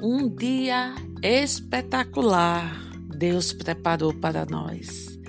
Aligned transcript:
Um 0.02 0.28
dia 0.28 0.96
espetacular 1.22 2.92
Deus 3.16 3.54
preparou 3.54 4.12
para 4.14 4.44
nós. 4.46 5.20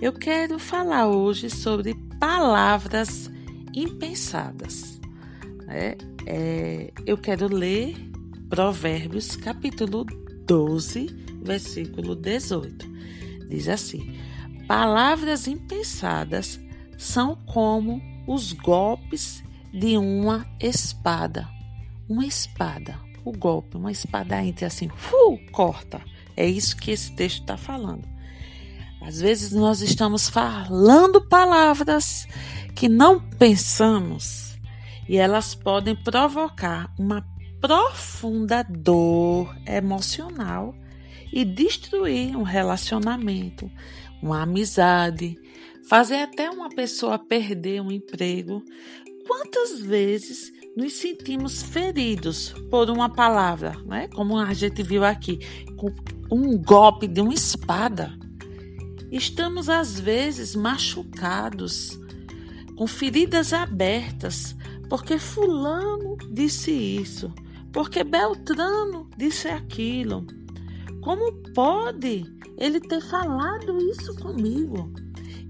Eu 0.00 0.12
quero 0.12 0.58
falar 0.58 1.06
hoje 1.06 1.50
sobre 1.50 1.94
palavras 2.18 3.30
impensadas. 3.74 4.98
É, 5.68 5.98
é, 6.26 6.90
eu 7.04 7.18
quero 7.18 7.46
ler 7.46 7.94
Provérbios 8.48 9.36
capítulo 9.36 10.06
12, 10.46 11.06
versículo 11.42 12.16
18. 12.16 12.90
Diz 13.50 13.68
assim: 13.68 14.18
Palavras 14.66 15.46
impensadas 15.46 16.58
são 16.96 17.36
como 17.46 18.00
os 18.26 18.52
golpes 18.52 19.44
de 19.74 19.98
uma 19.98 20.46
espada. 20.60 21.48
Uma 22.08 22.24
espada, 22.24 22.96
o 23.24 23.32
golpe, 23.32 23.76
uma 23.76 23.90
espada 23.90 24.40
entre 24.42 24.64
assim, 24.64 24.86
uh, 24.86 25.50
corta. 25.50 26.00
É 26.36 26.46
isso 26.46 26.76
que 26.76 26.92
esse 26.92 27.12
texto 27.12 27.40
está 27.40 27.56
falando. 27.56 28.06
Às 29.00 29.20
vezes 29.20 29.52
nós 29.52 29.80
estamos 29.80 30.28
falando 30.28 31.20
palavras 31.20 32.26
que 32.74 32.88
não 32.88 33.20
pensamos 33.20 34.56
e 35.08 35.16
elas 35.16 35.54
podem 35.54 35.94
provocar 35.94 36.92
uma 36.98 37.26
profunda 37.60 38.62
dor 38.62 39.54
emocional 39.66 40.74
e 41.32 41.44
destruir 41.44 42.36
um 42.36 42.42
relacionamento, 42.42 43.70
uma 44.22 44.42
amizade, 44.42 45.36
fazer 45.88 46.16
até 46.16 46.48
uma 46.48 46.68
pessoa 46.68 47.18
perder 47.18 47.82
um 47.82 47.90
emprego 47.90 48.62
Quantas 49.26 49.80
vezes 49.80 50.52
nos 50.76 50.92
sentimos 50.94 51.62
feridos 51.62 52.54
por 52.70 52.90
uma 52.90 53.08
palavra, 53.08 53.76
né? 53.86 54.08
como 54.08 54.38
a 54.38 54.52
gente 54.52 54.82
viu 54.82 55.04
aqui, 55.04 55.38
com 55.76 55.94
um 56.30 56.58
golpe 56.58 57.06
de 57.06 57.20
uma 57.20 57.32
espada? 57.32 58.12
Estamos 59.10 59.68
às 59.68 59.98
vezes 59.98 60.54
machucados, 60.54 61.98
com 62.76 62.86
feridas 62.86 63.52
abertas, 63.52 64.54
porque 64.88 65.18
Fulano 65.18 66.16
disse 66.30 66.72
isso, 66.72 67.32
porque 67.72 68.04
Beltrano 68.04 69.08
disse 69.16 69.48
aquilo. 69.48 70.26
Como 71.00 71.32
pode 71.54 72.24
ele 72.58 72.80
ter 72.80 73.00
falado 73.02 73.78
isso 73.90 74.14
comigo? 74.16 74.92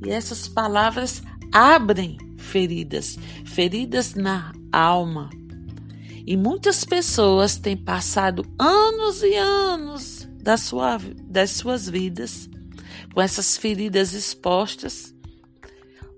E 0.04 0.10
essas 0.10 0.48
palavras 0.48 1.22
abrem 1.52 2.18
feridas, 2.54 3.18
feridas 3.44 4.14
na 4.14 4.52
alma. 4.70 5.28
E 6.24 6.36
muitas 6.36 6.84
pessoas 6.84 7.56
têm 7.56 7.76
passado 7.76 8.46
anos 8.56 9.24
e 9.24 9.34
anos 9.34 10.28
da 10.40 10.56
sua, 10.56 11.00
das 11.24 11.50
suas 11.50 11.88
vidas 11.88 12.48
com 13.12 13.20
essas 13.20 13.56
feridas 13.56 14.12
expostas, 14.12 15.12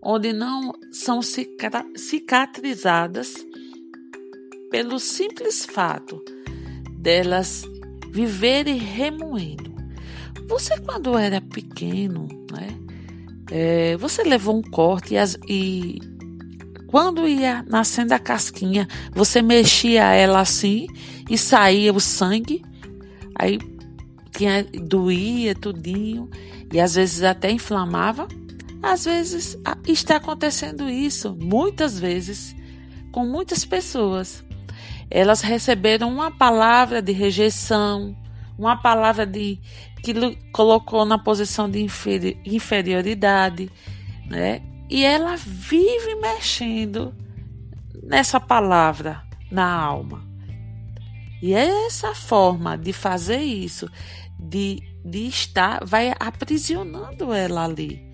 onde 0.02 0.34
não 0.34 0.74
são 0.92 1.22
cicatrizadas 1.22 3.34
pelo 4.70 5.00
simples 5.00 5.64
fato 5.64 6.22
delas 6.98 7.62
viverem 8.10 8.76
remoendo. 8.76 9.74
Você, 10.48 10.78
quando 10.80 11.16
era 11.16 11.40
pequeno, 11.40 12.28
né, 12.52 12.68
é, 13.50 13.96
você 13.96 14.22
levou 14.22 14.58
um 14.58 14.62
corte 14.62 15.14
e, 15.14 15.18
as, 15.18 15.38
e 15.48 15.98
quando 16.86 17.26
ia 17.26 17.64
nascendo 17.68 18.14
a 18.14 18.18
casquinha, 18.18 18.86
você 19.12 19.42
mexia 19.42 20.12
ela 20.12 20.40
assim 20.40 20.86
e 21.28 21.36
saía 21.36 21.92
o 21.92 22.00
sangue. 22.00 22.62
Aí 23.34 23.58
tinha, 24.30 24.64
doía 24.64 25.54
tudinho 25.54 26.30
e 26.72 26.80
às 26.80 26.94
vezes 26.94 27.22
até 27.22 27.50
inflamava. 27.50 28.28
Às 28.82 29.04
vezes 29.04 29.58
está 29.86 30.16
acontecendo 30.16 30.88
isso, 30.88 31.36
muitas 31.40 31.98
vezes, 31.98 32.54
com 33.10 33.26
muitas 33.26 33.64
pessoas. 33.64 34.44
Elas 35.10 35.40
receberam 35.40 36.08
uma 36.08 36.30
palavra 36.30 37.02
de 37.02 37.12
rejeição, 37.12 38.16
uma 38.56 38.76
palavra 38.76 39.26
de 39.26 39.58
que 40.02 40.14
colocou 40.52 41.04
na 41.04 41.18
posição 41.18 41.68
de 41.68 41.84
inferioridade, 42.44 43.70
né? 44.26 44.62
E 44.88 45.04
ela 45.04 45.36
vive 45.36 46.14
mexendo 46.16 47.14
nessa 48.02 48.38
palavra 48.38 49.22
na 49.50 49.68
alma. 49.68 50.24
E 51.42 51.52
essa 51.52 52.14
forma 52.14 52.78
de 52.78 52.92
fazer 52.92 53.40
isso, 53.40 53.90
de, 54.38 54.80
de 55.04 55.26
estar, 55.26 55.84
vai 55.84 56.12
aprisionando 56.18 57.32
ela 57.32 57.64
ali. 57.64 58.04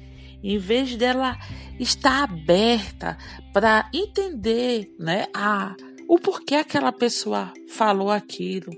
Em 0.42 0.58
vez 0.58 0.96
dela 0.96 1.38
estar 1.78 2.24
aberta 2.24 3.16
para 3.52 3.88
entender 3.92 4.92
né, 4.98 5.26
a, 5.32 5.76
o 6.08 6.18
porquê 6.18 6.56
aquela 6.56 6.90
pessoa 6.90 7.52
falou 7.68 8.10
aquilo, 8.10 8.72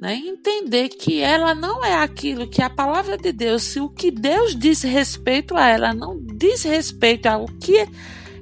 né? 0.00 0.16
Entender 0.16 0.88
que 0.88 1.20
ela 1.20 1.54
não 1.54 1.84
é 1.84 1.94
aquilo 2.02 2.48
que 2.48 2.62
a 2.62 2.70
palavra 2.70 3.18
de 3.18 3.32
Deus, 3.32 3.62
se 3.64 3.80
o 3.80 3.88
que 3.88 4.10
Deus 4.10 4.56
diz 4.56 4.82
respeito 4.82 5.56
a 5.56 5.68
ela 5.68 5.92
não 5.92 6.18
diz 6.18 6.62
respeito 6.62 7.26
ao 7.26 7.44
que 7.46 7.86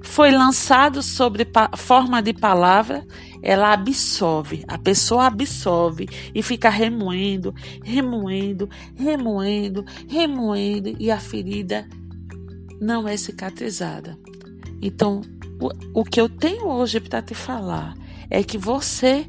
foi 0.01 0.31
lançado 0.31 1.03
sobre 1.03 1.47
forma 1.77 2.23
de 2.23 2.33
palavra, 2.33 3.05
ela 3.43 3.73
absorve, 3.73 4.65
a 4.69 4.79
pessoa 4.79 5.27
absorve 5.27 6.09
e 6.35 6.43
fica 6.43 6.71
remoendo, 6.71 7.55
remoendo, 7.83 8.69
remoendo, 8.95 9.85
remoendo 10.09 10.97
e 10.99 11.11
a 11.11 11.19
ferida 11.19 11.89
não 12.81 13.07
é 13.09 13.17
cicatrizada. 13.17 14.17
Então, 14.81 15.21
o, 15.61 16.01
o 16.01 16.05
que 16.05 16.21
eu 16.21 16.29
tenho 16.29 16.69
hoje 16.69 17.01
para 17.01 17.21
te 17.21 17.35
falar 17.35 17.95
é 18.31 18.43
que 18.43 18.57
você 18.57 19.27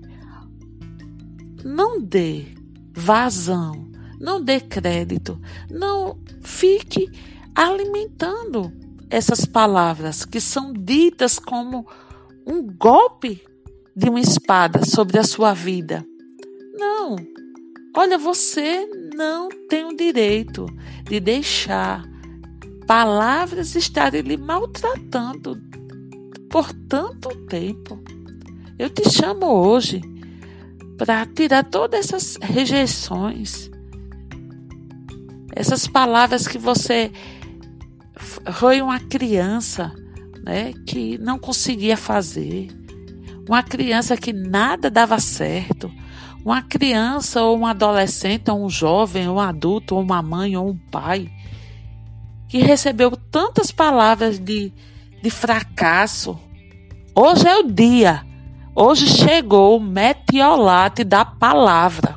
não 1.64 2.02
dê 2.02 2.46
vazão, 2.94 3.90
não 4.20 4.44
dê 4.44 4.60
crédito, 4.60 5.40
não 5.70 6.18
fique 6.42 7.10
alimentando 7.56 8.72
essas 9.10 9.46
palavras 9.46 10.26
que 10.26 10.40
são 10.40 10.74
ditas 10.74 11.40
como 11.40 11.88
um 12.46 12.62
golpe 12.64 13.42
de 13.96 14.10
uma 14.10 14.20
espada 14.20 14.86
sobre 14.86 15.18
a 15.18 15.24
sua 15.24 15.54
vida. 15.54 16.06
Não. 16.74 17.16
Olha, 17.96 18.18
você 18.18 18.88
não 19.16 19.50
tem 19.68 19.86
o 19.86 19.96
direito 19.96 20.66
de 21.04 21.20
deixar 21.20 22.08
palavras 22.88 23.76
estarem 23.76 24.22
lhe 24.22 24.38
maltratando 24.38 25.62
por 26.50 26.72
tanto 26.88 27.30
tempo. 27.46 28.02
Eu 28.78 28.90
te 28.90 29.10
chamo 29.10 29.46
hoje 29.46 30.02
para 31.00 31.26
tirar 31.26 31.64
todas 31.64 32.08
essas 32.08 32.38
rejeições, 32.42 33.72
essas 35.56 35.88
palavras 35.88 36.46
que 36.46 36.58
você 36.58 37.10
foi 38.52 38.82
uma 38.82 39.00
criança, 39.00 39.94
né, 40.44 40.74
que 40.86 41.18
não 41.18 41.40
conseguia 41.40 41.96
fazer, 41.96 42.68
uma 43.48 43.64
criança 43.64 44.18
que 44.18 44.34
nada 44.34 44.92
dava 44.92 45.20
certo, 45.20 45.90
uma 46.44 46.62
criança 46.62 47.44
ou 47.44 47.58
um 47.58 47.66
adolescente, 47.66 48.52
ou 48.52 48.66
um 48.66 48.70
jovem, 48.70 49.26
ou 49.30 49.38
um 49.38 49.40
adulto, 49.40 49.96
ou 49.96 50.02
uma 50.02 50.22
mãe, 50.22 50.58
ou 50.58 50.70
um 50.70 50.78
pai, 50.92 51.32
que 52.50 52.58
recebeu 52.58 53.12
tantas 53.32 53.72
palavras 53.72 54.38
de, 54.38 54.74
de 55.24 55.30
fracasso. 55.30 56.38
Hoje 57.16 57.48
é 57.48 57.58
o 57.58 57.64
dia 57.64 58.29
Hoje 58.76 59.08
chegou 59.08 59.78
o 59.78 59.82
metiolate 59.82 61.04
da 61.04 61.26
palavra 61.26 62.16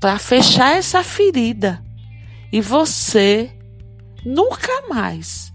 para 0.00 0.18
fechar 0.18 0.76
essa 0.76 1.02
ferida. 1.02 1.82
E 2.52 2.60
você 2.60 3.50
nunca 4.24 4.88
mais 4.88 5.52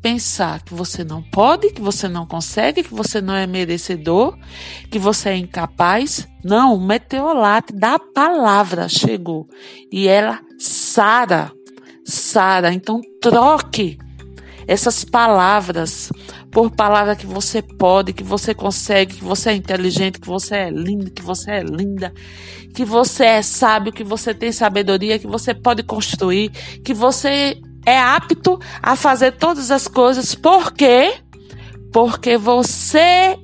pensar 0.00 0.62
que 0.62 0.74
você 0.74 1.02
não 1.02 1.22
pode, 1.22 1.70
que 1.72 1.80
você 1.80 2.08
não 2.08 2.26
consegue, 2.26 2.82
que 2.82 2.94
você 2.94 3.20
não 3.20 3.34
é 3.34 3.46
merecedor, 3.46 4.36
que 4.90 4.98
você 4.98 5.30
é 5.30 5.36
incapaz. 5.36 6.26
Não, 6.44 6.74
o 6.74 6.80
meteorolate 6.80 7.72
da 7.72 7.98
palavra 7.98 8.88
chegou 8.88 9.48
e 9.90 10.06
ela 10.08 10.40
sara, 10.58 11.52
sara. 12.04 12.72
Então 12.72 13.00
troque 13.20 13.98
essas 14.66 15.04
palavras 15.04 16.10
por 16.50 16.70
palavra 16.70 17.14
que 17.14 17.26
você 17.26 17.60
pode, 17.60 18.12
que 18.12 18.24
você 18.24 18.54
consegue, 18.54 19.16
que 19.16 19.24
você 19.24 19.50
é 19.50 19.54
inteligente, 19.54 20.20
que 20.20 20.26
você 20.26 20.56
é 20.56 20.70
lindo, 20.70 21.10
que 21.10 21.22
você 21.22 21.50
é 21.50 21.62
linda, 21.62 22.12
que 22.74 22.84
você 22.84 23.24
é 23.24 23.42
sábio, 23.42 23.92
que 23.92 24.04
você 24.04 24.32
tem 24.32 24.50
sabedoria, 24.50 25.18
que 25.18 25.26
você 25.26 25.52
pode 25.52 25.82
construir, 25.82 26.50
que 26.82 26.94
você 26.94 27.60
é 27.84 27.98
apto 27.98 28.58
a 28.82 28.96
fazer 28.96 29.32
todas 29.32 29.70
as 29.70 29.86
coisas. 29.86 30.34
Por 30.34 30.72
quê? 30.72 31.14
Porque 31.92 32.36
você 32.36 33.38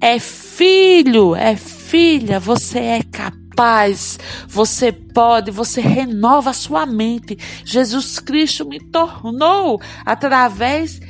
é 0.00 0.18
filho, 0.18 1.34
é 1.34 1.56
filha, 1.56 2.38
você 2.38 2.78
é 2.78 3.02
capaz, 3.02 4.18
você 4.46 4.92
pode, 4.92 5.50
você 5.50 5.80
renova 5.80 6.50
a 6.50 6.54
sua 6.54 6.84
mente. 6.84 7.38
Jesus 7.64 8.18
Cristo 8.18 8.66
me 8.66 8.80
tornou 8.80 9.80
através 10.04 11.00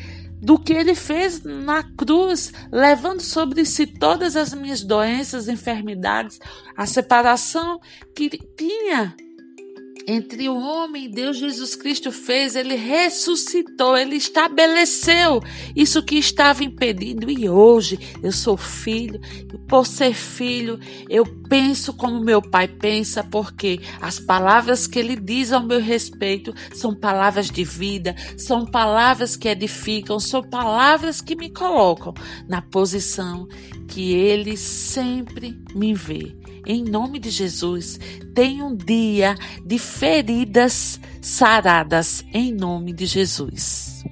do 0.45 0.59
que 0.59 0.75
ele 0.75 0.95
fez 0.95 1.43
na 1.43 1.83
cruz, 1.83 2.53
levando 2.71 3.23
sobre 3.23 3.65
si 3.65 3.87
todas 3.87 4.37
as 4.37 4.53
minhas 4.53 4.83
doenças, 4.83 5.49
enfermidades, 5.49 6.39
a 6.77 6.85
separação 6.85 7.81
que 8.15 8.29
tinha 8.29 9.17
entre 10.07 10.49
o 10.49 10.57
homem 10.57 11.05
e 11.05 11.09
Deus 11.09 11.37
Jesus 11.37 11.75
Cristo 11.75 12.13
fez, 12.13 12.57
ele 12.57 12.75
ressuscitou, 12.75 13.97
ele 13.97 14.17
estabeleceu 14.17 15.43
isso 15.75 16.03
que 16.03 16.17
estava 16.17 16.65
impedido. 16.65 17.31
E 17.31 17.49
hoje 17.49 17.99
eu 18.23 18.33
sou 18.33 18.57
filho, 18.57 19.21
e 19.53 19.59
por 19.69 19.87
ser 19.87 20.15
filho, 20.15 20.79
eu 21.09 21.25
penso 21.49 21.93
como 21.93 22.21
meu 22.21 22.43
pai 22.43 22.69
pensa, 22.69 23.25
porque 23.25 23.81
as 24.01 24.19
palavras 24.19 24.87
que 24.87 24.99
ele 24.99 25.17
diz 25.17 25.53
ao 25.53 25.63
meu 25.63 25.81
respeito 25.81 26.55
são 26.73 26.95
palavras 26.95 27.51
de 27.51 27.65
vida, 27.65 28.15
são 28.37 28.67
palavras 28.67 29.37
que 29.37 29.49
edificam, 29.49 30.19
são 30.21 30.43
palavras 30.43 31.21
que 31.21 31.35
me 31.35 31.51
colocam 31.51 32.15
na 32.49 32.61
posição 32.61 33.49
que 33.89 34.13
ele 34.13 34.57
sempre 34.57 35.59
me 35.75 35.95
vê 35.95 36.35
em 36.67 36.83
nome 36.83 37.19
de 37.19 37.29
Jesus, 37.31 38.01
tenha 38.35 38.65
um 38.65 38.75
dia 38.75 39.35
de 39.65 39.79
feridas 39.79 40.99
saradas, 41.21 42.25
em 42.33 42.53
nome 42.53 42.93
de 42.93 43.05
Jesus. 43.05 44.03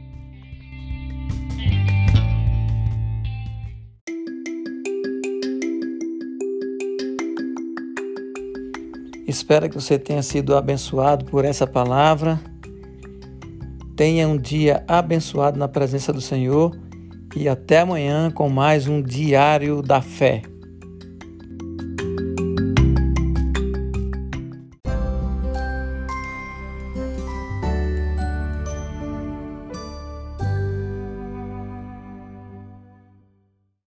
Espero 9.26 9.70
que 9.70 9.74
você 9.74 9.98
tenha 9.98 10.22
sido 10.22 10.54
abençoado 10.54 11.24
por 11.24 11.46
essa 11.46 11.66
palavra. 11.66 12.38
Tenha 13.96 14.28
um 14.28 14.36
dia 14.36 14.84
abençoado 14.86 15.58
na 15.58 15.68
presença 15.68 16.12
do 16.12 16.20
Senhor 16.20 16.78
e 17.34 17.48
até 17.48 17.80
amanhã 17.80 18.30
com 18.30 18.48
mais 18.48 18.86
um 18.86 19.02
Diário 19.02 19.82
da 19.82 20.00
Fé. 20.00 20.51